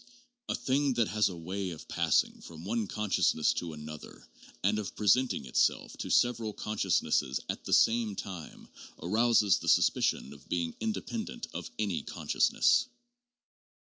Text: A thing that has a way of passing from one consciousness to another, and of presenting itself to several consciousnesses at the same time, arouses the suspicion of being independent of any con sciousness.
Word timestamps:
A 0.49 0.55
thing 0.55 0.93
that 0.95 1.09
has 1.09 1.29
a 1.29 1.35
way 1.37 1.69
of 1.69 1.87
passing 1.87 2.41
from 2.41 2.65
one 2.65 2.87
consciousness 2.87 3.53
to 3.53 3.73
another, 3.73 4.27
and 4.63 4.79
of 4.79 4.95
presenting 4.95 5.45
itself 5.45 5.95
to 5.97 6.09
several 6.09 6.53
consciousnesses 6.53 7.39
at 7.47 7.65
the 7.65 7.73
same 7.73 8.15
time, 8.15 8.67
arouses 9.03 9.59
the 9.59 9.69
suspicion 9.69 10.33
of 10.33 10.49
being 10.49 10.73
independent 10.79 11.45
of 11.53 11.69
any 11.77 12.01
con 12.01 12.27
sciousness. 12.27 12.87